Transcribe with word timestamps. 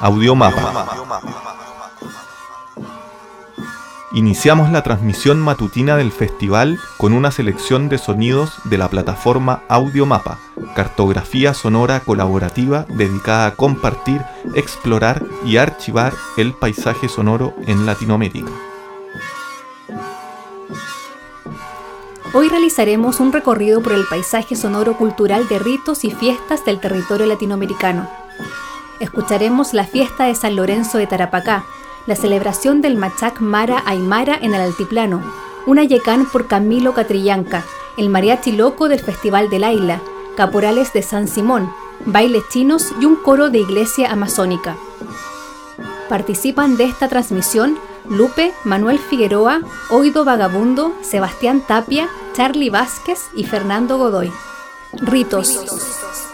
Audiomapa. 0.00 0.86
Iniciamos 4.12 4.72
la 4.72 4.82
transmisión 4.82 5.38
matutina 5.38 5.96
del 5.96 6.10
festival 6.10 6.80
con 6.96 7.12
una 7.12 7.30
selección 7.30 7.90
de 7.90 7.98
sonidos 7.98 8.54
de 8.64 8.78
la 8.78 8.88
plataforma 8.88 9.62
Audiomapa, 9.68 10.38
cartografía 10.74 11.52
sonora 11.52 12.00
colaborativa 12.00 12.86
dedicada 12.88 13.46
a 13.46 13.56
compartir, 13.56 14.22
explorar 14.54 15.22
y 15.44 15.58
archivar 15.58 16.14
el 16.38 16.54
paisaje 16.54 17.08
sonoro 17.10 17.54
en 17.66 17.84
Latinoamérica. 17.84 18.50
Hoy 22.32 22.48
realizaremos 22.48 23.20
un 23.20 23.32
recorrido 23.32 23.82
por 23.82 23.92
el 23.92 24.06
paisaje 24.06 24.56
sonoro 24.56 24.96
cultural 24.96 25.46
de 25.46 25.58
ritos 25.58 26.04
y 26.04 26.10
fiestas 26.10 26.64
del 26.64 26.80
territorio 26.80 27.26
latinoamericano. 27.26 28.08
Escucharemos 29.00 29.72
la 29.72 29.84
fiesta 29.84 30.24
de 30.26 30.34
San 30.34 30.56
Lorenzo 30.56 30.98
de 30.98 31.06
Tarapacá, 31.06 31.64
la 32.06 32.16
celebración 32.16 32.82
del 32.82 32.96
Machac 32.96 33.40
Mara 33.40 33.82
Aymara 33.86 34.38
en 34.40 34.54
el 34.54 34.60
Altiplano, 34.60 35.22
una 35.66 35.84
yecán 35.84 36.26
por 36.26 36.46
Camilo 36.46 36.92
Catrillanca, 36.92 37.64
el 37.96 38.10
mariachi 38.10 38.52
loco 38.52 38.88
del 38.88 39.00
Festival 39.00 39.48
del 39.48 39.64
Aila, 39.64 40.00
caporales 40.36 40.92
de 40.92 41.02
San 41.02 41.28
Simón, 41.28 41.72
bailes 42.04 42.44
chinos 42.50 42.92
y 43.00 43.06
un 43.06 43.16
coro 43.16 43.48
de 43.50 43.58
iglesia 43.58 44.10
amazónica. 44.10 44.76
Participan 46.08 46.76
de 46.76 46.84
esta 46.84 47.08
transmisión 47.08 47.78
Lupe, 48.08 48.52
Manuel 48.64 48.98
Figueroa, 48.98 49.60
Oido 49.90 50.24
Vagabundo, 50.24 50.92
Sebastián 51.02 51.62
Tapia, 51.66 52.08
Charlie 52.34 52.70
Vázquez 52.70 53.28
y 53.34 53.44
Fernando 53.44 53.98
Godoy. 53.98 54.32
Ritos. 54.92 56.29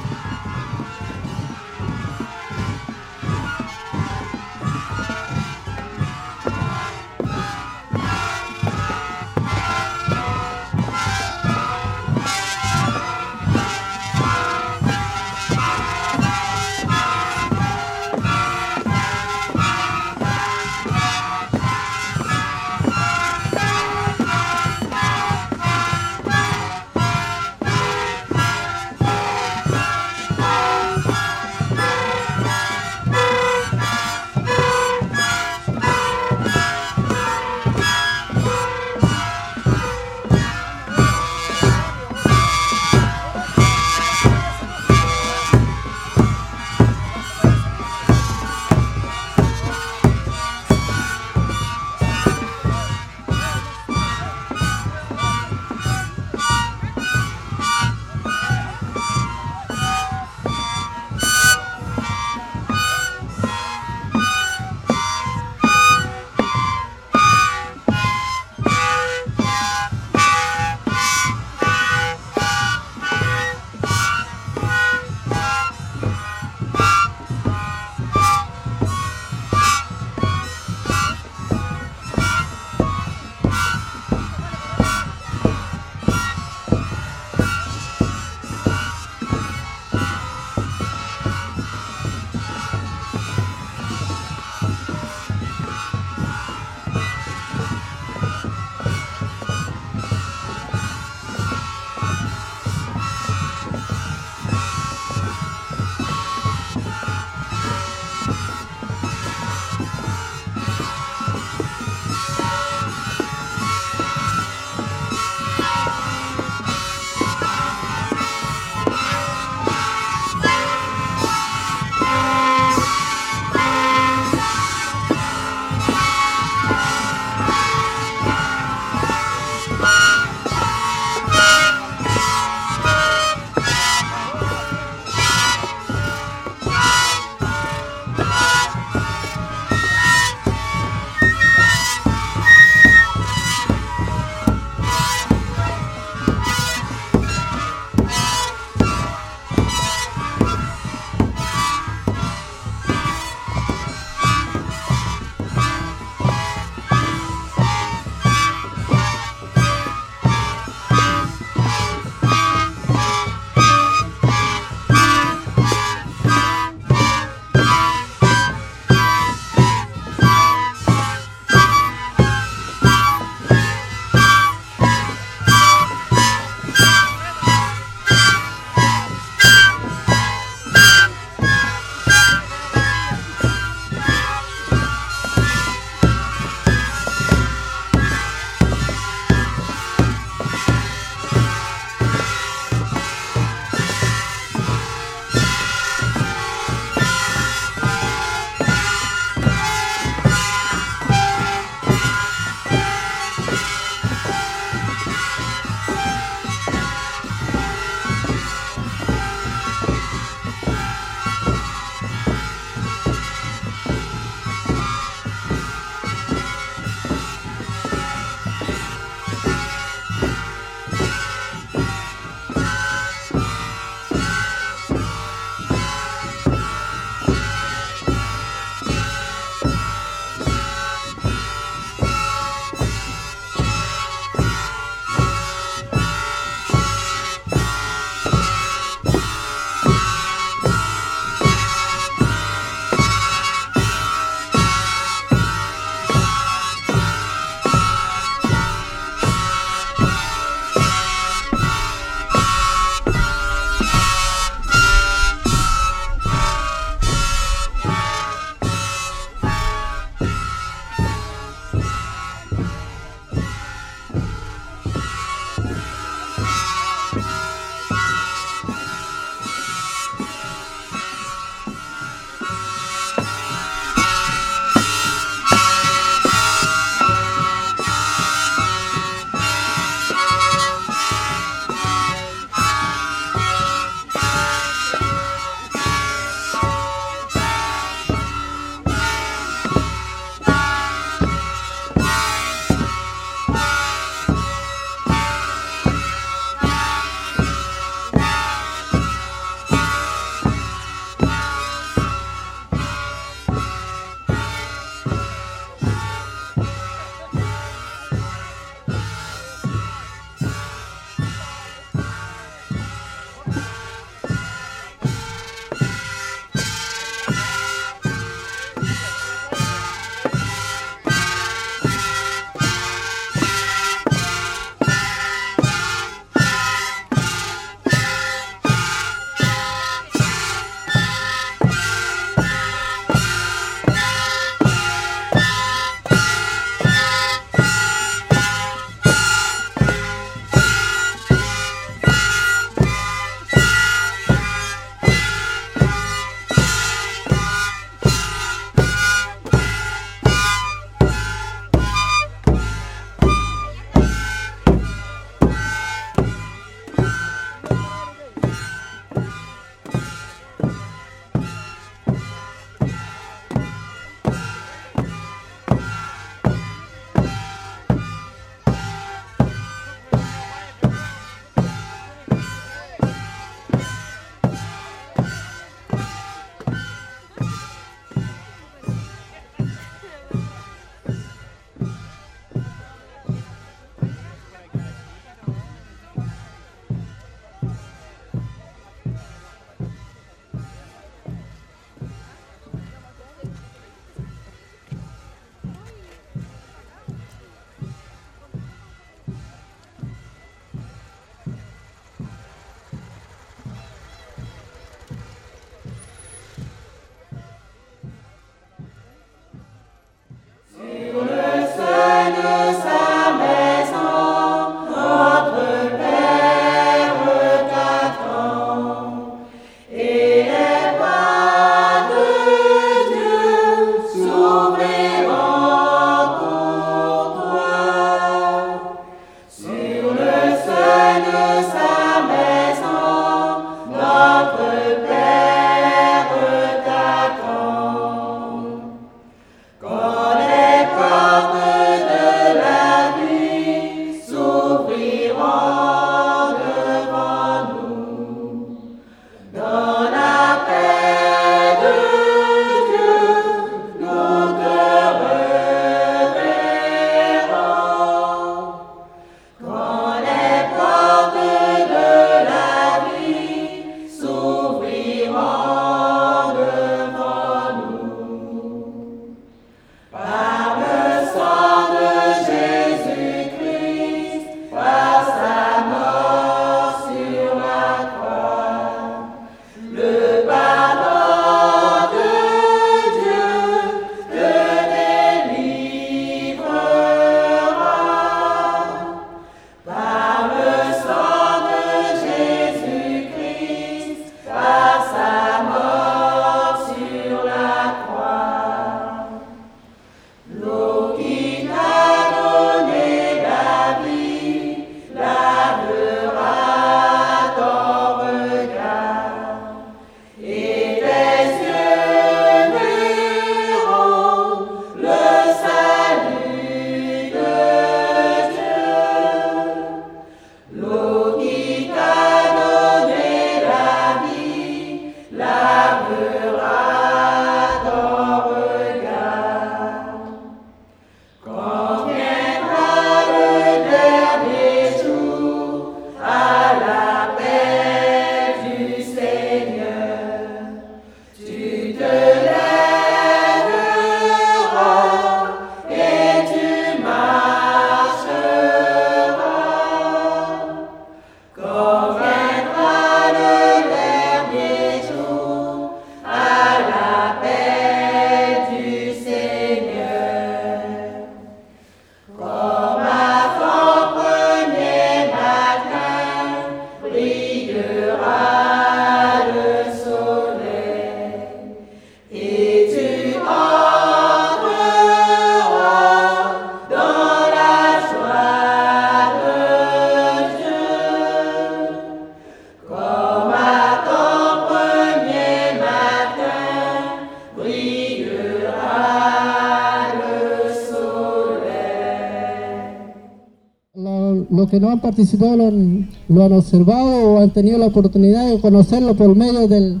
Que 594.70 594.80
no 594.80 594.90
han 594.90 595.00
participado 595.00 595.56
lo 595.56 596.44
han, 596.44 596.52
observado 596.52 597.34
o 597.34 597.40
han 597.40 597.50
tenido 597.50 597.78
la 597.78 597.86
oportunidad 597.86 598.48
de 598.48 598.60
conocerlo 598.60 599.14
por 599.14 599.34
medio 599.36 599.68
de 599.68 600.00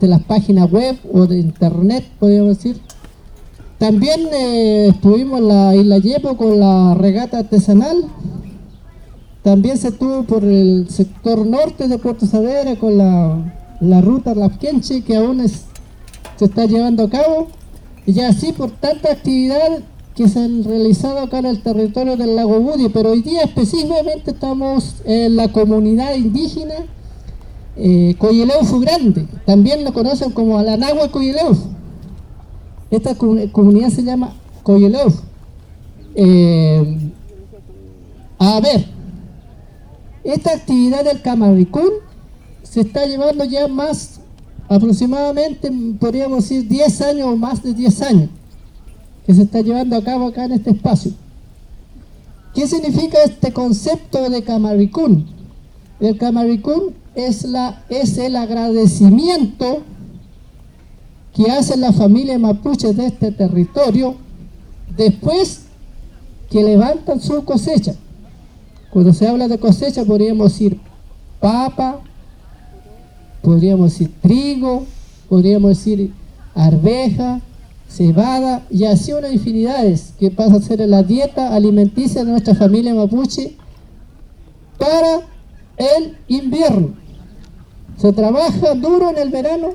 las 0.00 0.22
páginas 0.22 0.70
web 0.70 0.96
o 1.12 1.26
de 1.26 1.38
internet, 1.38 2.04
podríamos 2.18 2.56
decir. 2.56 2.80
También 3.78 4.28
eh, 4.32 4.88
estuvimos 4.88 5.38
en 5.38 5.48
la 5.48 5.76
isla 5.76 5.98
Yepo 5.98 6.36
con 6.36 6.58
la 6.58 6.94
regata 6.94 7.38
artesanal. 7.38 8.06
También 9.44 9.78
se 9.78 9.88
estuvo 9.88 10.24
por 10.24 10.42
el 10.42 10.88
sector 10.90 11.46
norte 11.46 11.86
de 11.86 11.98
Puerto 11.98 12.26
Saavedra 12.26 12.74
con 12.74 12.98
la, 12.98 13.54
la 13.80 14.00
ruta 14.00 14.34
Lafkenche 14.34 15.02
que 15.02 15.16
aún 15.16 15.48
se 15.48 16.44
está 16.44 16.66
llevando 16.66 17.04
a 17.04 17.10
cabo. 17.10 17.46
Y 18.04 18.18
así 18.20 18.52
por 18.52 18.72
tanta 18.72 19.12
actividad 19.12 19.78
que 20.18 20.28
se 20.28 20.40
han 20.40 20.64
realizado 20.64 21.20
acá 21.20 21.38
en 21.38 21.46
el 21.46 21.62
territorio 21.62 22.16
del 22.16 22.34
lago 22.34 22.58
Budi, 22.58 22.88
pero 22.88 23.10
hoy 23.12 23.22
día 23.22 23.42
específicamente 23.42 24.32
estamos 24.32 24.96
en 25.04 25.36
la 25.36 25.52
comunidad 25.52 26.12
indígena 26.16 26.74
eh, 27.76 28.16
Coyeleufu 28.18 28.80
Grande, 28.80 29.28
también 29.46 29.84
lo 29.84 29.92
conocen 29.92 30.32
como 30.32 30.58
Alanagua 30.58 31.08
Coyeleufu. 31.12 31.68
Esta 32.90 33.14
comunidad 33.14 33.90
se 33.90 34.02
llama 34.02 34.34
Coyeleufu. 34.64 35.22
Eh, 36.16 36.98
a 38.40 38.60
ver, 38.60 38.86
esta 40.24 40.50
actividad 40.50 41.04
del 41.04 41.22
Camaricún 41.22 41.90
se 42.64 42.80
está 42.80 43.06
llevando 43.06 43.44
ya 43.44 43.68
más, 43.68 44.18
aproximadamente, 44.68 45.70
podríamos 46.00 46.42
decir, 46.42 46.66
10 46.66 47.02
años 47.02 47.28
o 47.28 47.36
más 47.36 47.62
de 47.62 47.72
10 47.72 48.02
años 48.02 48.30
que 49.28 49.34
se 49.34 49.42
está 49.42 49.60
llevando 49.60 49.94
a 49.94 50.02
cabo 50.02 50.28
acá 50.28 50.46
en 50.46 50.52
este 50.52 50.70
espacio. 50.70 51.12
¿Qué 52.54 52.66
significa 52.66 53.18
este 53.22 53.52
concepto 53.52 54.30
de 54.30 54.42
Camaricún? 54.42 55.26
El 56.00 56.16
Camaricún 56.16 56.94
es, 57.14 57.44
la, 57.44 57.84
es 57.90 58.16
el 58.16 58.36
agradecimiento 58.36 59.82
que 61.34 61.50
hace 61.50 61.76
la 61.76 61.92
familia 61.92 62.38
mapuche 62.38 62.94
de 62.94 63.04
este 63.04 63.30
territorio 63.30 64.14
después 64.96 65.64
que 66.48 66.62
levantan 66.62 67.20
su 67.20 67.44
cosecha. 67.44 67.96
Cuando 68.88 69.12
se 69.12 69.28
habla 69.28 69.46
de 69.46 69.58
cosecha 69.58 70.06
podríamos 70.06 70.52
decir 70.54 70.80
papa, 71.38 72.00
podríamos 73.42 73.90
decir 73.90 74.10
trigo, 74.22 74.86
podríamos 75.28 75.76
decir 75.76 76.14
arveja, 76.54 77.42
cebada 77.88 78.66
y 78.70 78.84
así 78.84 79.12
una 79.12 79.30
infinidades 79.30 80.12
que 80.18 80.30
pasa 80.30 80.56
a 80.56 80.60
ser 80.62 80.80
la 80.80 81.02
dieta 81.02 81.54
alimenticia 81.54 82.22
de 82.22 82.30
nuestra 82.30 82.54
familia 82.54 82.94
mapuche 82.94 83.56
para 84.78 85.26
el 85.76 86.16
invierno. 86.28 86.94
Se 87.96 88.12
trabaja 88.12 88.74
duro 88.74 89.10
en 89.10 89.18
el 89.18 89.30
verano 89.30 89.70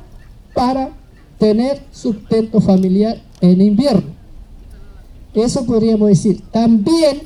para 0.54 0.92
tener 1.40 1.82
sustento 1.92 2.62
familiar 2.62 3.22
en 3.42 3.60
invierno. 3.60 4.14
Eso 5.34 5.66
podríamos 5.66 6.08
decir. 6.08 6.42
También 6.52 7.24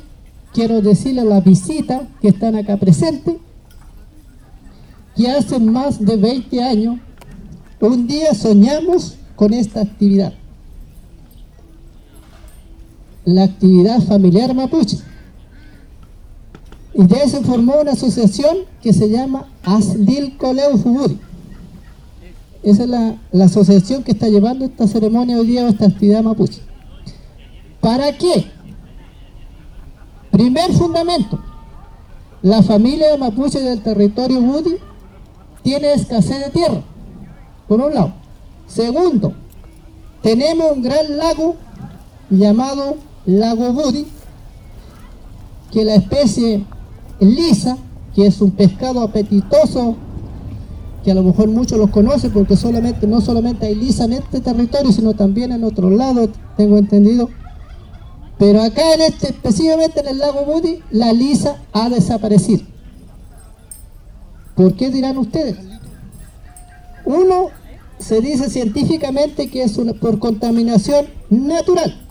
quiero 0.53 0.81
decirle 0.81 1.21
a 1.21 1.25
la 1.25 1.41
visita 1.41 2.07
que 2.21 2.29
están 2.29 2.55
acá 2.55 2.77
presentes 2.77 3.35
que 5.15 5.29
hace 5.29 5.59
más 5.59 6.03
de 6.03 6.15
20 6.15 6.63
años 6.63 6.99
un 7.79 8.07
día 8.07 8.33
soñamos 8.33 9.17
con 9.35 9.53
esta 9.53 9.81
actividad 9.81 10.33
la 13.27 13.43
actividad 13.43 14.01
familiar 14.03 14.55
mapuche. 14.55 14.99
Y 16.93 17.05
ya 17.07 17.27
se 17.27 17.41
formó 17.41 17.81
una 17.81 17.91
asociación 17.91 18.59
que 18.81 18.93
se 18.93 19.09
llama 19.09 19.47
Aslil 19.63 20.37
Coleo 20.37 20.77
Fuburi. 20.77 21.19
Esa 22.63 22.83
es 22.83 22.89
la, 22.89 23.43
asociación 23.43 24.03
que 24.03 24.13
está 24.13 24.29
llevando 24.29 24.63
esta 24.63 24.87
ceremonia 24.87 25.37
hoy 25.37 25.47
día, 25.47 25.67
esta 25.67 25.87
actividad 25.87 26.23
mapuche. 26.23 26.61
¿Para 27.81 28.17
qué? 28.17 28.45
Primer 30.31 30.71
fundamento, 30.71 31.37
la 32.41 32.63
familia 32.63 33.17
mapuche 33.17 33.59
del 33.59 33.81
territorio 33.81 34.39
Budi 34.39 34.77
tiene 35.63 35.91
escasez 35.91 36.45
de 36.45 36.51
tierra, 36.51 36.81
por 37.67 37.81
un 37.81 37.93
lado. 37.93 38.13
Segundo, 38.67 39.33
tenemos 40.21 40.71
un 40.71 40.81
gran 40.81 41.17
lago 41.17 41.57
llamado 42.29 42.95
lago 43.27 43.73
Budi, 43.73 44.07
que 45.71 45.83
la 45.83 45.95
especie 45.95 46.65
lisa, 47.19 47.77
que 48.15 48.25
es 48.25 48.41
un 48.41 48.51
pescado 48.51 49.01
apetitoso, 49.01 49.95
que 51.03 51.11
a 51.11 51.15
lo 51.15 51.23
mejor 51.23 51.49
muchos 51.49 51.77
los 51.77 51.89
conocen 51.89 52.31
porque 52.31 52.55
solamente, 52.55 53.05
no 53.05 53.21
solamente 53.21 53.67
hay 53.67 53.75
lisa 53.75 54.05
en 54.05 54.13
este 54.13 54.39
territorio, 54.39 54.91
sino 54.91 55.13
también 55.13 55.51
en 55.51 55.63
otros 55.63 55.91
lados, 55.91 56.29
tengo 56.55 56.77
entendido. 56.77 57.29
Pero 58.39 58.61
acá 58.61 58.93
en 58.93 59.01
este, 59.01 59.27
específicamente 59.27 59.99
en 59.99 60.07
el 60.07 60.19
lago 60.19 60.45
Budi, 60.45 60.79
la 60.91 61.11
lisa 61.11 61.57
ha 61.73 61.89
desaparecido. 61.89 62.63
¿Por 64.55 64.75
qué 64.75 64.89
dirán 64.89 65.17
ustedes? 65.17 65.57
Uno, 67.05 67.49
se 67.99 68.21
dice 68.21 68.49
científicamente 68.49 69.49
que 69.49 69.63
es 69.63 69.77
una, 69.77 69.93
por 69.93 70.19
contaminación 70.19 71.07
natural. 71.29 72.06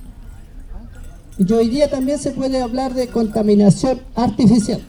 Y 1.39 1.53
hoy 1.53 1.69
día 1.69 1.91
también 1.91 2.19
se 2.19 2.31
puede 2.31 2.63
hablar 2.63 2.95
de 2.95 3.09
contaminación 3.09 4.01
artificial. 4.15 4.81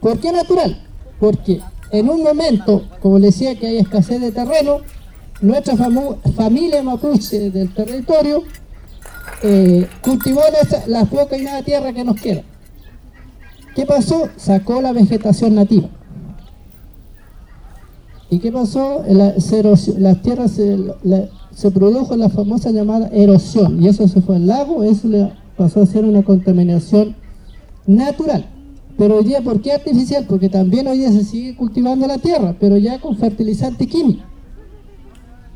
¿Por 0.00 0.18
qué 0.20 0.32
natural? 0.32 0.82
Porque 1.18 1.60
en 1.90 2.08
un 2.08 2.22
momento, 2.22 2.84
como 3.00 3.18
les 3.18 3.34
decía 3.34 3.58
que 3.58 3.66
hay 3.66 3.78
escasez 3.78 4.20
de 4.20 4.32
terreno, 4.32 4.78
nuestra 5.40 5.76
familia 5.76 6.82
mapuche 6.82 7.50
del 7.50 7.74
territorio 7.74 8.44
eh, 9.42 9.88
cultivó 10.00 10.40
la 10.86 11.04
poca 11.06 11.36
y 11.36 11.42
nada 11.42 11.62
tierra 11.62 11.92
que 11.92 12.04
nos 12.04 12.20
queda. 12.20 12.42
¿Qué 13.74 13.86
pasó? 13.86 14.28
Sacó 14.36 14.80
la 14.80 14.92
vegetación 14.92 15.54
nativa. 15.56 15.88
¿Y 18.30 18.38
qué 18.38 18.52
pasó? 18.52 19.04
las 19.08 20.22
tierras 20.22 20.52
se, 20.52 20.78
se 21.54 21.70
produjo 21.70 22.16
la 22.16 22.28
famosa 22.28 22.70
llamada 22.70 23.08
erosión 23.12 23.82
y 23.82 23.88
eso 23.88 24.08
se 24.08 24.20
fue 24.20 24.36
al 24.36 24.46
lago, 24.46 24.82
eso 24.82 25.08
le 25.08 25.32
pasó 25.56 25.82
a 25.82 25.86
ser 25.86 26.04
una 26.04 26.22
contaminación 26.22 27.14
natural. 27.86 28.46
Pero 28.96 29.18
hoy 29.18 29.24
día, 29.24 29.40
¿por 29.40 29.60
qué 29.60 29.72
artificial? 29.72 30.26
Porque 30.28 30.48
también 30.48 30.86
hoy 30.86 30.98
día 30.98 31.12
se 31.12 31.24
sigue 31.24 31.56
cultivando 31.56 32.06
la 32.06 32.18
tierra, 32.18 32.54
pero 32.58 32.76
ya 32.76 33.00
con 33.00 33.16
fertilizante 33.16 33.86
químico. 33.86 34.22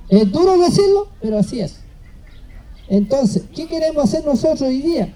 Es 0.09 0.31
duro 0.31 0.59
decirlo, 0.59 1.09
pero 1.21 1.39
así 1.39 1.61
es. 1.61 1.81
Entonces, 2.89 3.45
¿qué 3.55 3.67
queremos 3.67 4.05
hacer 4.05 4.25
nosotros 4.25 4.63
hoy 4.63 4.81
día? 4.81 5.15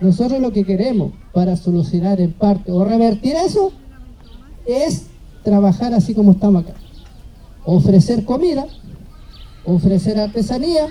Nosotros 0.00 0.40
lo 0.40 0.52
que 0.52 0.64
queremos 0.64 1.12
para 1.32 1.56
solucionar 1.56 2.20
en 2.20 2.32
parte 2.32 2.72
o 2.72 2.84
revertir 2.84 3.34
eso 3.34 3.72
es 4.66 5.06
trabajar 5.42 5.94
así 5.94 6.14
como 6.14 6.32
estamos 6.32 6.64
acá. 6.64 6.74
Ofrecer 7.64 8.24
comida, 8.24 8.66
ofrecer 9.64 10.18
artesanía, 10.18 10.88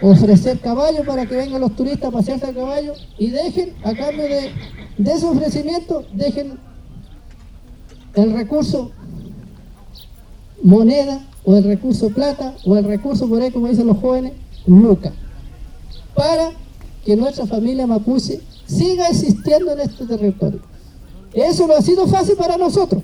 ofrecer 0.00 0.58
caballo 0.58 1.04
para 1.04 1.26
que 1.26 1.36
vengan 1.36 1.60
los 1.60 1.76
turistas 1.76 2.08
a 2.08 2.10
pasearse 2.10 2.46
a 2.46 2.54
caballo 2.54 2.94
y 3.18 3.30
dejen, 3.30 3.74
a 3.84 3.94
cambio 3.94 4.24
de, 4.24 4.52
ese 4.98 5.26
ofrecimiento, 5.26 6.04
dejen 6.12 6.58
el 8.14 8.32
recurso 8.32 8.90
moneda 10.62 11.24
o 11.44 11.56
el 11.56 11.64
recurso 11.64 12.10
plata 12.10 12.54
o 12.64 12.76
el 12.76 12.84
recurso 12.84 13.28
por 13.28 13.40
ahí, 13.40 13.50
como 13.50 13.68
dicen 13.68 13.86
los 13.86 13.98
jóvenes, 13.98 14.32
luca, 14.66 15.12
para 16.14 16.50
que 17.04 17.16
nuestra 17.16 17.46
familia 17.46 17.86
mapuche 17.86 18.40
siga 18.66 19.08
existiendo 19.08 19.72
en 19.72 19.80
este 19.80 20.06
territorio. 20.06 20.60
Eso 21.32 21.66
no 21.66 21.74
ha 21.74 21.82
sido 21.82 22.06
fácil 22.06 22.36
para 22.36 22.58
nosotros, 22.58 23.02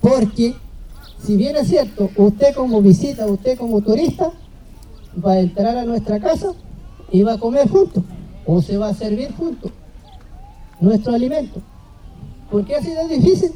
porque 0.00 0.54
si 1.22 1.36
bien 1.36 1.56
es 1.56 1.68
cierto, 1.68 2.10
usted 2.16 2.54
como 2.54 2.80
visita, 2.80 3.26
usted 3.26 3.58
como 3.58 3.80
turista, 3.80 4.32
va 5.24 5.32
a 5.32 5.40
entrar 5.40 5.76
a 5.76 5.84
nuestra 5.84 6.20
casa 6.20 6.52
y 7.10 7.22
va 7.22 7.34
a 7.34 7.38
comer 7.38 7.68
juntos, 7.68 8.04
o 8.46 8.62
se 8.62 8.78
va 8.78 8.88
a 8.88 8.94
servir 8.94 9.32
juntos 9.34 9.72
nuestro 10.80 11.14
alimento. 11.14 11.60
¿Por 12.50 12.64
qué 12.64 12.76
ha 12.76 12.82
sido 12.82 13.06
difícil? 13.08 13.52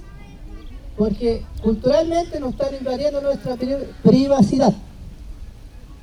Porque 0.97 1.43
culturalmente 1.63 2.39
nos 2.41 2.53
están 2.53 2.75
invadiendo 2.75 3.21
nuestra 3.21 3.57
privacidad. 4.03 4.75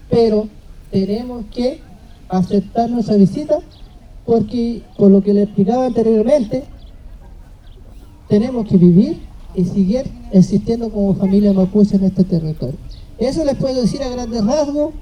Pero 0.10 0.48
tenemos 0.92 1.46
que 1.54 1.82
aceptar 2.30 2.90
nuestra 2.90 3.16
visita 3.16 3.60
porque, 4.26 4.82
por 4.98 5.12
lo 5.12 5.22
que 5.22 5.34
le 5.34 5.44
explicaba 5.44 5.86
anteriormente, 5.86 6.64
tenemos 8.28 8.68
que 8.68 8.78
vivir 8.78 9.29
y 9.56 9.66
seguir 9.66 10.10
existiendo 10.32 10.90
como 10.90 11.16
familia 11.16 11.54
mapuche 11.54 11.96
en 11.96 12.06
este 12.06 12.24
territorio. 12.24 12.78
Eso 13.18 13.44
les 13.44 13.56
puedo 13.56 13.82
decir 13.82 14.02
a 14.04 14.10
grandes 14.10 14.46
rasgos. 14.46 14.94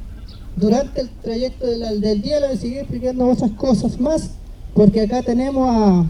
Durante 0.55 1.01
el 1.01 1.09
trayecto 1.09 1.67
del, 1.67 2.21
día 2.21 2.39
les 2.39 2.59
seguir 2.59 2.79
explicando 2.79 3.27
otras 3.27 3.51
cosas 3.51 3.99
más, 3.99 4.31
porque 4.73 5.01
acá 5.01 5.21
tenemos 5.21 5.69
a, 5.69 6.05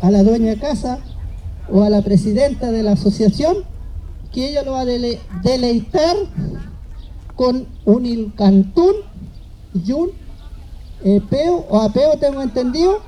a 0.00 0.10
la 0.10 0.24
dueña 0.24 0.56
casa 0.58 0.98
o 1.70 1.82
a 1.82 1.90
la 1.90 2.02
presidenta 2.02 2.72
de 2.72 2.82
la 2.82 2.92
asociación, 2.92 3.58
que 4.32 4.50
ella 4.50 4.64
lo 4.64 4.72
va 4.72 4.80
a 4.80 4.84
dele- 4.84 5.20
deleitar 5.44 6.16
con 7.36 7.66
un 7.84 8.06
ilcantún 8.06 8.94
y 9.74 9.92
un 9.92 10.10
o 11.68 11.80
apeo, 11.80 12.16
tengo 12.18 12.42
entendido, 12.42 12.98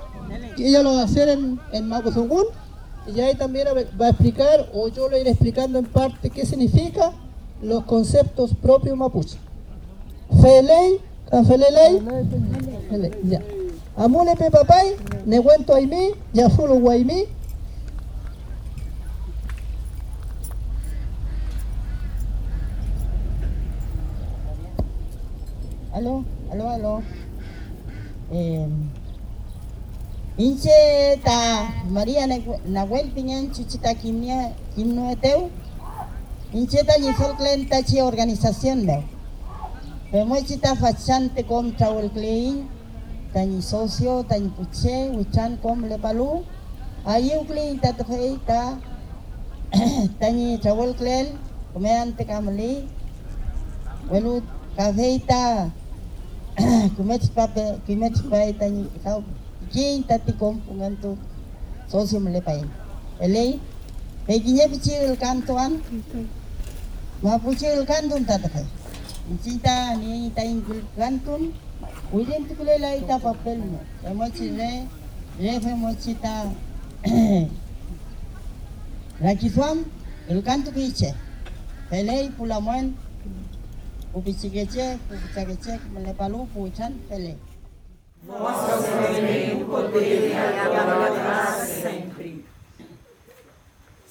que 0.57 0.69
ella 0.69 0.83
lo 0.83 0.95
va 0.95 1.01
a 1.01 1.05
hacer 1.05 1.29
en, 1.31 1.59
en 1.73 1.89
Mapuzungún, 1.89 2.45
y 3.15 3.21
ahí 3.21 3.35
también 3.35 3.69
va 4.01 4.07
a 4.07 4.11
explicar, 4.11 4.69
o 4.73 4.89
yo 4.89 5.09
lo 5.09 5.17
iré 5.19 5.31
explicando 5.31 5.79
en 5.79 5.85
parte, 5.87 6.31
qué 6.31 6.45
significa 6.45 7.13
los 7.63 7.85
conceptos 7.85 8.55
propios 8.55 8.97
mapuche. 8.97 9.39
Feley, 10.43 11.01
cafeleley, 11.31 12.03
Feley, 12.91 13.11
ya. 13.25 13.41
Amule 13.97 14.37
pe 14.37 14.51
papay, 14.51 14.95
nehuento 15.25 15.75
aimí, 15.75 16.11
yafulo 16.33 16.75
guaimí, 16.81 17.25
Aló, 25.97 26.27
aló, 26.53 26.69
aló. 26.69 27.03
Eh, 28.31 28.69
Inche 30.39 31.15
eta 31.15 31.73
Maria 31.89 32.27
Nahuel 32.67 33.09
tiñan 33.15 33.53
chichita 33.55 33.95
kimia 33.95 34.53
kimnueteu. 34.75 35.49
Inche 36.53 36.81
eta 36.81 36.99
nizol 36.99 37.37
klenta 37.39 37.83
chi 37.83 38.03
organización 38.03 38.85
de. 38.85 39.03
Pemochita 40.13 40.77
fachante 40.77 41.47
com 41.47 41.75
chawel 41.75 42.11
klein. 42.11 42.69
Tani 43.33 43.63
socio, 43.63 44.25
tani 44.25 44.49
puche, 44.51 45.09
huichan 45.09 45.57
com 45.63 45.81
le 45.89 45.97
palu. 45.97 46.45
Ayu 47.07 47.47
klein 47.47 47.81
tatfeita. 47.81 48.77
Tani 50.21 50.59
chawel 50.61 50.95
klel. 50.97 51.29
Kumeante 51.73 52.27
kamali. 52.27 52.87
Welu 54.11 54.43
kafeita. 54.77 55.73
Kumech 56.97 57.25
pape, 57.37 57.81
kumech 57.87 58.21
paita 58.29 58.69
ni 58.69 58.85
kau 59.03 59.25
개인 59.77 60.07
따뜻고 60.07 60.59
공간도 60.61 61.19
소심을 61.89 62.33
내봐요. 62.33 62.65
엘레이 63.21 63.61
백인의 64.27 64.71
비치를 64.71 65.19
간토한 65.19 65.83
마부치를 67.21 67.85
간돈 67.85 68.25
따뜻해. 68.25 68.65
이치다 69.31 69.97
니에이 69.97 70.33
따인 70.35 70.65
글 70.65 70.83
간돈 70.97 71.53
우리는 72.11 72.49
특별히 72.49 73.07
다 73.07 73.19
바쁠로 73.19 73.79
에모치네 74.05 74.89
레페모치다 75.41 76.55
라키수함 79.21 79.91
el 80.31 80.43
canto 80.43 80.73
que 80.73 80.81
hice 80.87 81.15
pelei 81.91 82.31
pula 82.31 82.61
muen 82.61 82.97
ubisigeche 84.15 84.99
ubisagache 85.11 85.79
me 85.93 86.01
le 86.01 86.15
palu 86.15 86.47
puchan 86.55 86.93
pelei 87.09 87.37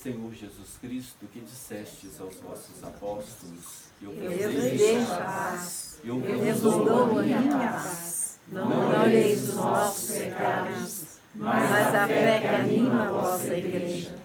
Senhor 0.01 0.33
Jesus 0.33 0.77
Cristo, 0.79 1.25
que 1.33 1.39
dissestes 1.41 2.21
aos 2.21 2.35
vossos 2.35 2.83
apóstolos, 2.83 3.85
eu 4.01 4.11
Eu 4.13 4.51
vos 4.51 4.63
deixo 4.63 5.11
a 5.11 5.15
a 5.15 5.21
paz, 5.25 5.99
eu 6.03 6.19
vos 6.19 6.61
dou 6.61 7.19
a 7.19 7.23
minha 7.23 7.41
paz. 7.41 8.39
Não 8.47 9.01
olheis 9.01 9.49
os 9.49 9.55
nossos 9.55 10.15
pecados, 10.15 11.05
mas 11.33 11.95
a 11.95 12.07
fé 12.07 12.39
que 12.39 12.47
anima 12.47 13.07
a 13.07 13.11
vossa 13.11 13.57
igreja. 13.57 14.15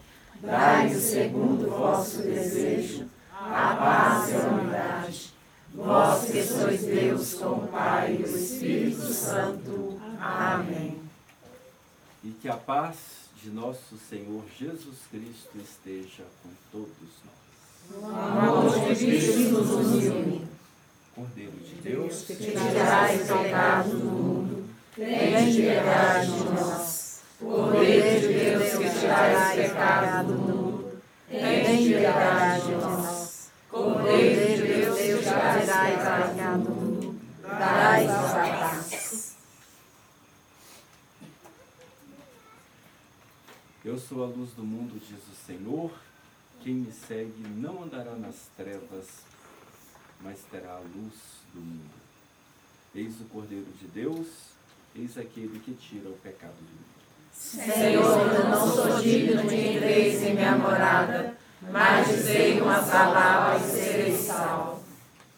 Dai-nos 0.42 1.02
segundo 1.02 1.66
o 1.66 1.70
vosso 1.70 2.22
desejo, 2.22 3.06
a 3.32 3.74
paz 3.74 4.30
e 4.30 4.34
a 4.34 4.38
unidade. 4.48 5.34
Vós 5.74 6.24
que 6.30 6.42
sois 6.42 6.82
Deus 6.82 7.34
com 7.34 7.46
o 7.46 7.68
Pai 7.68 8.16
e 8.18 8.22
o 8.22 8.36
Espírito 8.36 9.12
Santo. 9.12 10.00
Amém. 10.20 10.98
e 12.22 12.28
que 12.32 12.48
a 12.48 12.56
paz 12.56 12.96
de 13.42 13.48
nosso 13.50 13.96
Senhor 14.10 14.42
Jesus 14.58 14.96
Cristo 15.10 15.56
esteja 15.56 16.24
com 16.42 16.50
todos 16.70 16.88
nós. 17.24 18.02
O 18.02 18.06
amor 18.06 18.94
de 18.94 19.06
Cristo 19.06 19.38
nos 19.38 19.70
une. 20.04 20.46
Cordeiro 21.14 21.52
de 21.52 21.74
Deus, 21.82 22.24
Tirai 22.26 23.16
o 23.16 23.26
pecado 23.26 23.90
do 23.90 24.04
mundo. 24.04 24.64
Tem 24.94 25.54
piedade 25.54 26.30
de 26.32 26.44
nós. 26.44 27.20
Cordeiro 27.40 28.20
de 28.20 28.34
Deus 28.34 28.72
que 28.72 29.00
tirai 29.00 29.34
o 29.34 29.56
pecado 29.62 30.26
do 30.26 30.38
mundo. 30.38 30.92
Tem 31.30 31.76
piedade 31.88 32.66
de 32.66 32.72
nós. 32.72 33.50
Cordeiro 33.70 34.49
pecado 35.34 36.62
do 36.64 36.70
mundo. 36.70 37.20
A 37.44 37.48
paz. 37.56 39.36
eu 43.84 43.98
sou 43.98 44.22
a 44.22 44.26
luz 44.26 44.50
do 44.50 44.62
mundo, 44.62 45.00
diz 45.00 45.18
o 45.18 45.46
Senhor. 45.46 45.90
Quem 46.62 46.74
me 46.74 46.92
segue 46.92 47.42
não 47.56 47.82
andará 47.82 48.12
nas 48.12 48.36
trevas, 48.56 49.06
mas 50.20 50.38
terá 50.50 50.74
a 50.74 50.78
luz 50.78 51.14
do 51.54 51.60
mundo. 51.60 51.90
Eis 52.94 53.20
o 53.20 53.24
Cordeiro 53.24 53.66
de 53.80 53.86
Deus, 53.88 54.26
eis 54.94 55.16
aquele 55.16 55.58
que 55.58 55.72
tira 55.74 56.08
o 56.08 56.18
pecado 56.18 56.54
do 56.54 56.62
mundo. 56.62 57.00
Senhor, 57.32 58.34
eu 58.34 58.48
não 58.48 58.70
sou 58.70 59.00
digno 59.00 59.42
de 59.44 59.54
entreis 59.54 60.22
em 60.22 60.34
minha 60.34 60.56
morada, 60.56 61.36
mas 61.62 62.06
dizei 62.08 62.60
umas 62.60 62.90
palavras 62.90 63.66
e 63.66 63.70
serei 63.70 64.16
salvo. 64.16 64.89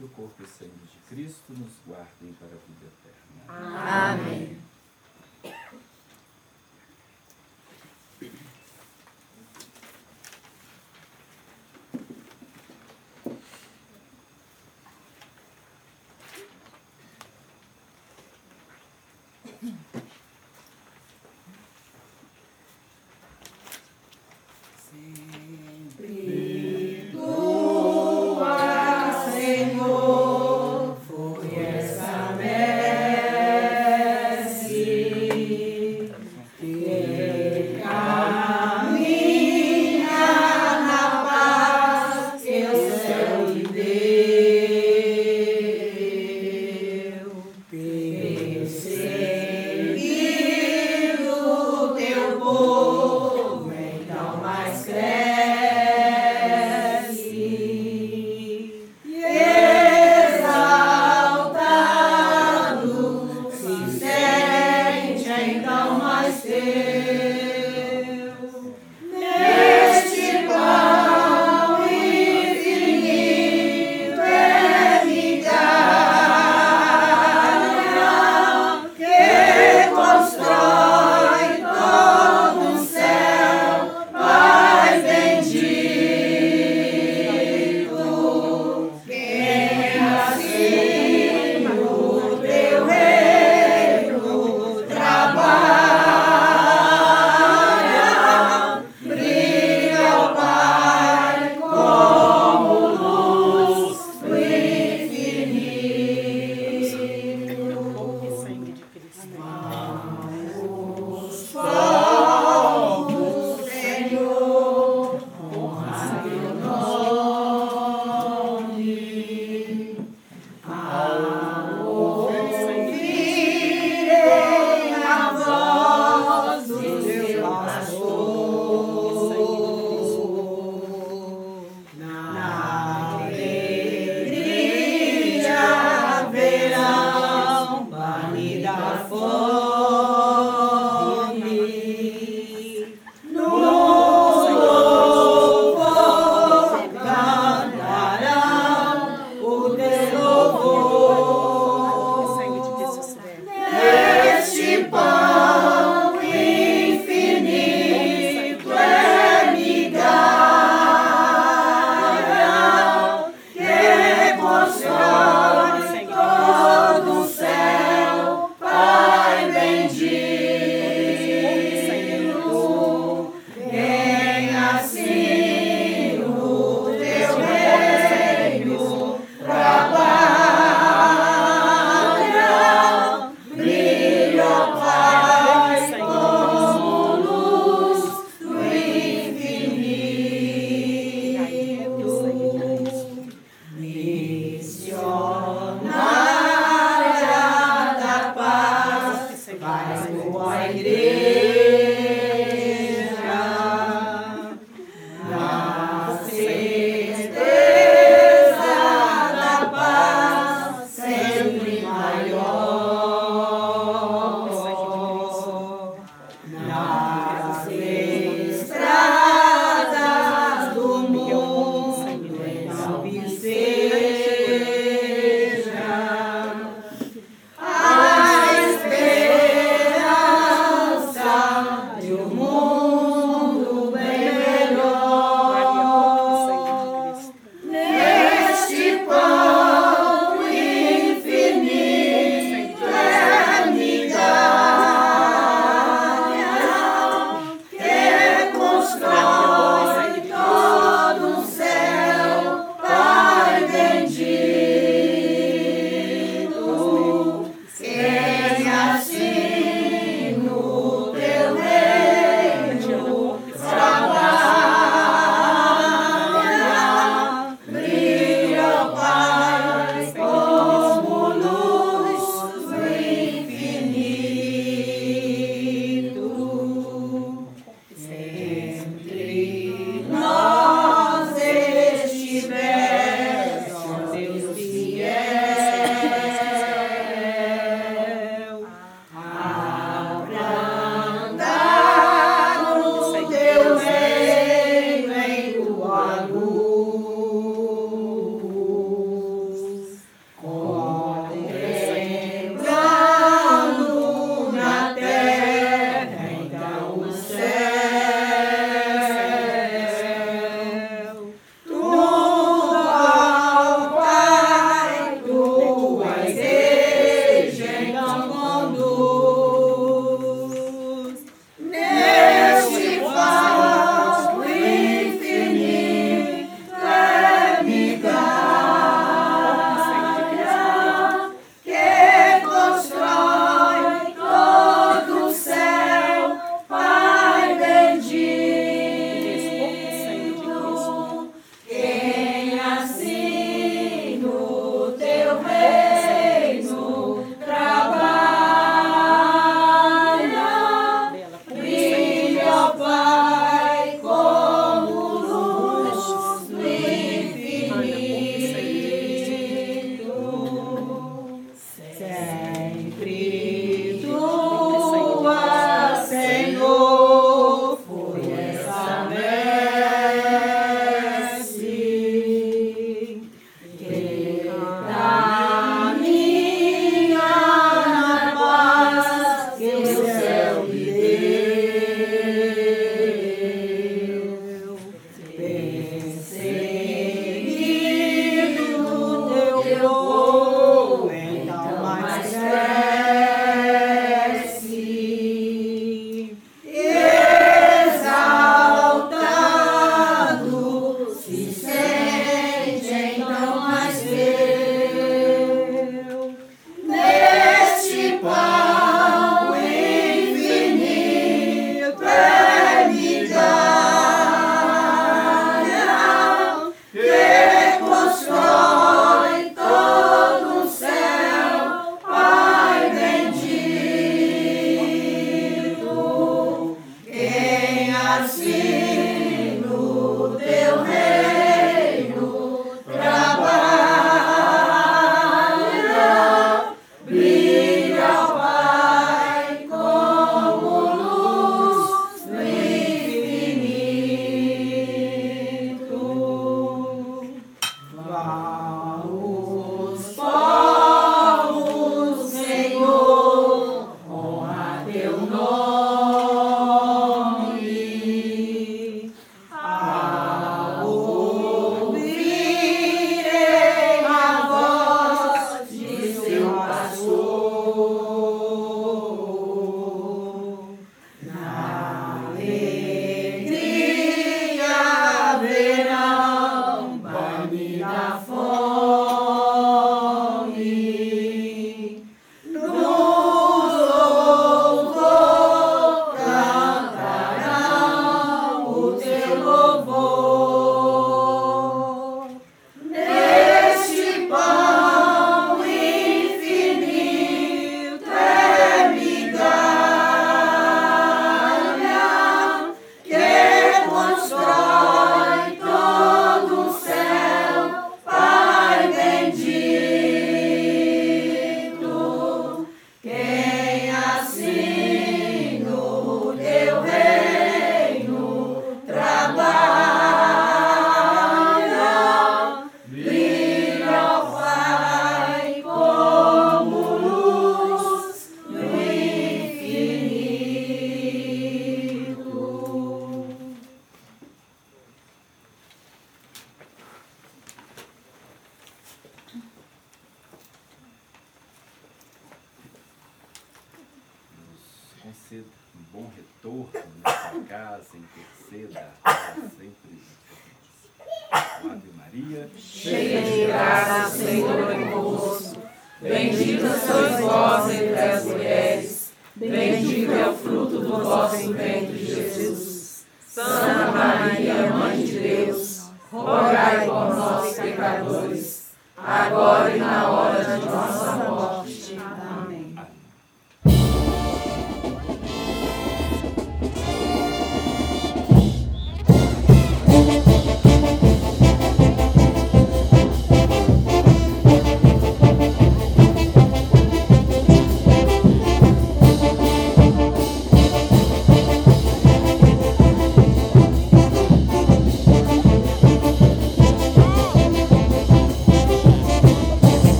Que 0.00 0.04
o 0.04 0.08
corpo 0.08 0.42
e 0.42 0.46
sangue 0.46 0.72
de 0.90 0.98
Cristo 1.10 1.52
nos 1.52 1.72
guardem 1.86 2.32
para 2.38 2.48
a 2.48 2.60
vida 2.66 2.86
eterna. 2.86 4.14
Amém. 4.16 4.56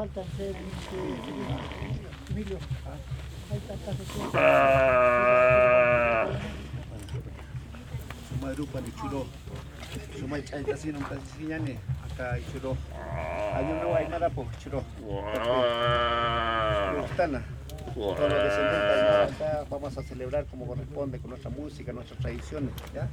Faltan 0.00 0.24
tres, 0.36 0.56
Emilio. 2.30 2.58
Está, 3.52 3.84
Sumarupa 8.28 8.80
ni 8.80 8.92
churo. 8.92 9.26
Sumay 10.18 10.42
chay 10.44 10.64
kasi 10.64 10.92
nung 10.92 11.04
kasi 11.04 11.52
yan 11.52 11.68
eh. 11.68 11.76
Aka 12.08 12.40
churo. 12.48 12.72
Año 13.52 13.76
nuevo 13.76 13.92
ay 13.92 14.08
nada 14.08 14.30
po 14.32 14.48
churo. 14.56 14.80
Gustana. 16.96 17.44
Todos 17.92 18.20
los 18.20 18.40
descendientes 18.40 18.96
aymara 18.96 19.24
acá 19.24 19.64
vamos 19.68 19.98
a 19.98 20.02
celebrar 20.02 20.46
como 20.46 20.64
corresponde 20.66 21.18
con 21.18 21.30
nuestra 21.30 21.50
música, 21.50 21.92
nuestras 21.92 22.20
tradiciones, 22.20 22.72
¿ya? 22.94 23.08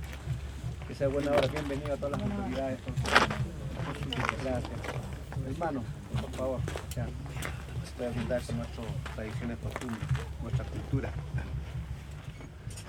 Que 0.88 0.96
sea 0.96 1.10
buena 1.10 1.32
hora, 1.32 1.48
bienvenido 1.48 1.94
a 1.94 1.98
todas 1.98 2.12
las 2.16 2.22
autoridades. 2.22 2.80
Gracias. 4.44 5.17
Hermano, 5.46 5.84
por 6.22 6.32
favor, 6.32 6.60
ya. 6.96 7.08
Voy 7.98 8.06
a 8.06 8.10
brindar 8.10 8.42
con 8.44 8.58
nuestras 8.58 8.88
tradiciones 9.16 9.58
costumbres, 9.60 10.08
nuestra 10.42 10.66
cultura. 10.66 11.10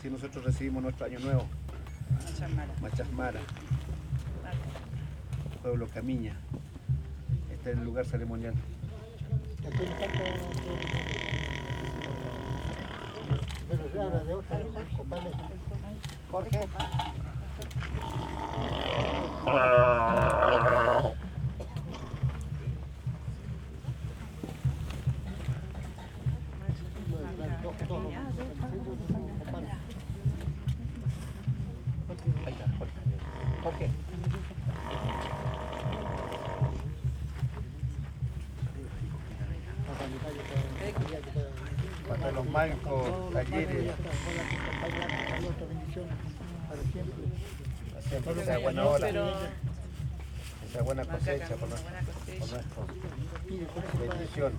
Si 0.02 0.10
nosotros 0.10 0.44
recibimos 0.44 0.82
nuestro 0.82 1.06
año 1.06 1.18
nuevo, 1.20 1.46
Machasmara, 2.80 3.40
pueblo 5.62 5.88
Camiña. 5.88 6.36
Este 7.50 7.72
es 7.72 7.78
el 7.78 7.84
lugar 7.84 8.06
ceremonial. 8.06 8.54
Jorge. 16.30 16.68
Ahí 32.46 32.52
está, 32.52 32.66
Jorge. 32.78 32.92
Jorge. 33.62 33.90
Para 42.08 42.32
los 42.32 42.46
que 48.34 48.44
sea 48.44 48.58
buena 48.58 48.82
sea 50.72 50.82
buena 50.82 51.04
cosecha 51.04 51.56
por 51.56 51.68
nuestro, 51.68 52.86
bendición. 53.98 54.52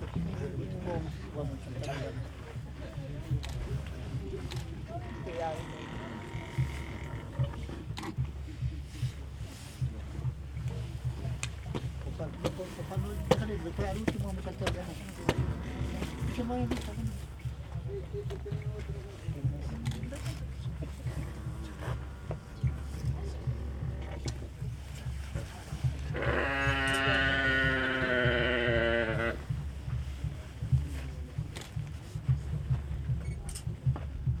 A 14.40 14.42
saltar 14.42 14.72
de 14.72 14.80
Se 16.36 16.42
mueve 16.44 16.66
mucho. 16.66 16.82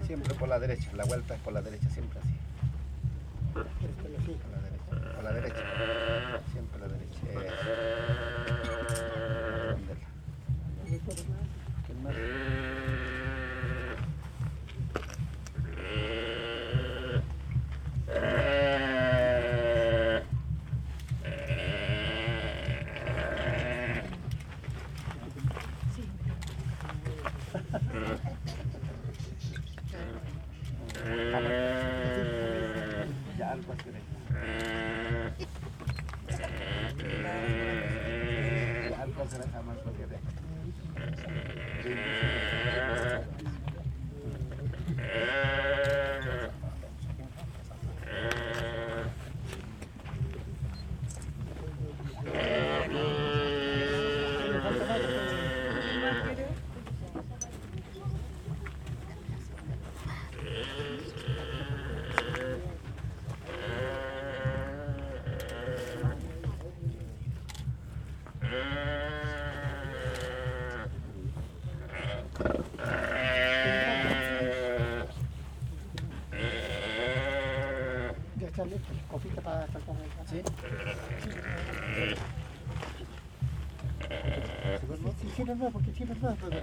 Siempre 0.06 0.34
por 0.34 0.48
la 0.48 0.58
derecha, 0.58 0.90
la 0.94 0.99
vuelta 1.10 1.34
por 1.42 1.52
la 1.52 1.60
derecha, 1.60 1.88
siempre 1.90 2.20
así. 2.20 2.36
Por 3.52 3.64
la 4.54 4.60
derecha, 4.62 4.84
por 4.90 5.24
la 5.24 5.32
derecha, 5.32 6.40
siempre 6.52 6.76
a 6.76 6.86
la 6.86 6.92
derecha. 6.92 7.18
Eso. 7.26 7.40
Esconderla. 9.70 10.08
¿Quién 11.86 12.02
más? 12.04 12.14
Ya 33.38 33.52
algo 33.52 33.72
así 33.72 33.90
de- 33.90 34.00
Ya 38.90 39.02
algo 39.02 39.22
así 39.22 39.38
de 39.38 39.48
jamás 39.48 39.76
lo 39.86 39.92
que 39.96 40.06
de- 40.06 40.18
Ya 78.40 78.46
está 78.46 78.64
listo, 78.64 78.92
copita 79.10 79.40
para 79.42 79.66
saltar 79.72 79.96
de 79.96 80.04
acá. 80.04 80.24
¿Sí? 80.30 80.42
Sí, 85.20 85.32
sí, 85.36 85.44
no, 85.44 86.09
no, 86.22 86.36
porque 86.36 86.60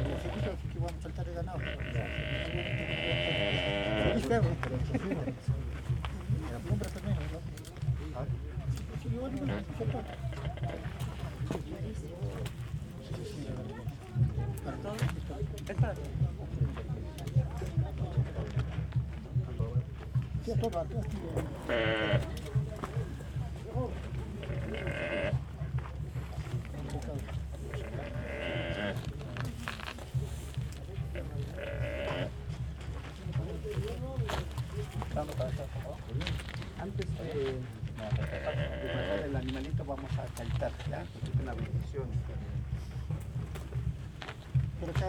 Antes 35.37 37.05
de, 37.19 37.59
matar 37.95 39.19
el 39.23 39.35
animalito 39.35 39.85
vamos 39.85 40.11
a 40.13 40.25
cantar, 40.35 40.71
¿ya? 40.89 41.05
Porque 41.13 41.29
es 41.29 41.39
una 41.39 41.53
bendición. 41.53 42.07
Por 44.79 44.89
acá, 44.89 45.07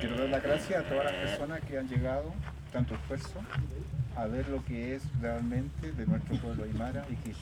Quiero 0.00 0.16
dar 0.16 0.30
las 0.30 0.42
a 0.74 0.88
todas 0.88 1.04
las 1.04 1.14
personas 1.14 1.60
que 1.62 1.78
han 1.78 1.88
llegado, 1.88 2.32
tanto 2.72 2.94
esfuerzo, 2.94 3.40
a 4.16 4.26
ver 4.26 4.48
lo 4.48 4.64
que 4.64 4.94
es 4.94 5.02
realmente 5.20 5.92
de 5.92 6.06
nuestro 6.06 6.36
pueblo 6.36 6.64
Aymara 6.64 7.04
y 7.10 7.16
Quillo. 7.16 7.36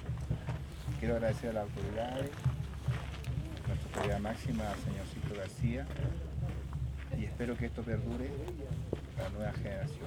Quiero 0.99 1.17
agradecer 1.17 1.51
a 1.51 1.53
las 1.55 1.63
autoridades, 1.65 2.31
nuestra 3.67 3.89
autoridad 3.89 4.21
máxima, 4.21 4.71
al 4.71 4.79
señorcito 4.79 5.35
García, 5.37 5.87
y 7.19 7.25
espero 7.25 7.57
que 7.57 7.67
esto 7.67 7.83
perdure 7.83 8.31
para 9.17 9.29
nuevas 9.31 9.57
generaciones. 9.57 9.99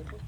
Mal 0.00 0.08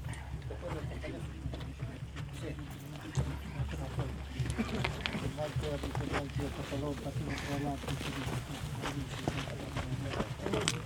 que 10.67 10.82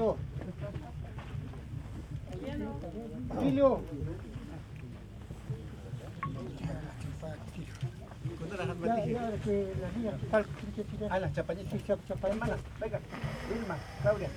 allá, 0.00 0.14
Emilio. 2.32 2.68
Emilio. 3.38 3.80
Ya, 8.84 9.04
ya, 9.06 9.32
que 9.44 9.72
las 9.80 9.96
niñas 9.96 10.14
que 10.20 10.26
tal, 10.26 10.44
que 10.74 10.84
tirar. 10.84 11.08
Ah, 11.12 11.18
las 11.20 11.32
chapañitas. 11.34 11.72
Sí, 11.72 11.84
chap- 11.86 11.98
chapañitas. 12.08 12.48
Hermana, 12.48 12.62
venga. 12.80 13.00
Vilma, 13.52 13.76
Claudia. 14.02 14.28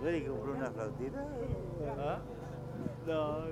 ¿Puedes 0.00 0.28
comprar 0.28 0.56
una 0.56 0.70
flautita? 0.70 1.24
No, 1.96 2.18
no. 3.06 3.48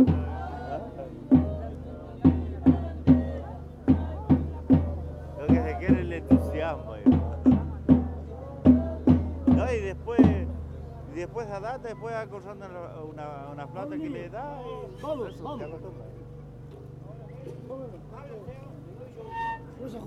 Lo 5.38 5.46
que 5.46 5.62
se 5.62 5.78
quiere 5.78 5.94
es 5.94 6.00
el 6.00 6.12
entusiasmo. 6.12 6.96
No, 9.46 9.72
y 9.72 9.80
después, 9.80 10.20
y 10.20 11.16
después 11.16 11.48
a 11.48 11.60
data, 11.60 11.88
después 11.88 12.14
acosando 12.14 12.66
una, 13.10 13.48
una 13.52 13.66
flauta 13.68 13.96
que 13.96 14.10
le 14.10 14.28
da 14.28 14.60
y... 14.62 15.00
Vamos, 15.00 15.42
vamos 15.42 15.70
se 19.90 19.98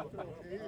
Okay. 0.00 0.56